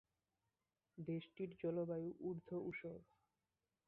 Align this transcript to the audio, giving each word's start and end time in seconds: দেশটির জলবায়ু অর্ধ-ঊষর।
দেশটির 0.97 1.49
জলবায়ু 1.61 2.09
অর্ধ-ঊষর। 2.19 2.99